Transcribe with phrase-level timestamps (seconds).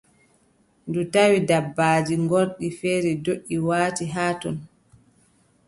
[0.87, 4.57] Ndu tawi dabaaji ngorɗi feere ndoʼi, waati haa ton.